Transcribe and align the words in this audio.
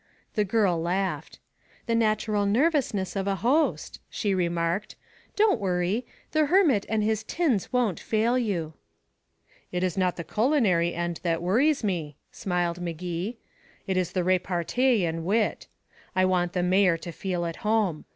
The 0.33 0.43
girl 0.45 0.81
laughed. 0.81 1.37
"The 1.85 1.93
natural 1.93 2.47
nervousness 2.47 3.15
of 3.15 3.27
a 3.27 3.35
host," 3.35 3.99
she 4.09 4.33
remarked. 4.33 4.95
"Don't 5.35 5.59
worry. 5.59 6.07
The 6.31 6.47
hermit 6.47 6.87
and 6.89 7.03
his 7.03 7.21
tins 7.23 7.71
won't 7.71 7.99
fail 7.99 8.35
you." 8.35 8.73
"It's 9.71 9.97
not 9.97 10.15
the 10.15 10.23
culinary 10.23 10.95
end 10.95 11.19
that 11.21 11.43
worries 11.43 11.83
me," 11.83 12.15
smiled 12.31 12.81
Magee. 12.81 13.37
"It's 13.85 14.09
the 14.11 14.23
repartee 14.23 15.05
and 15.05 15.23
wit. 15.23 15.67
I 16.15 16.25
want 16.25 16.53
the 16.53 16.63
mayor 16.63 16.97
to 16.97 17.11
feel 17.11 17.45
at 17.45 17.57
home. 17.57 18.05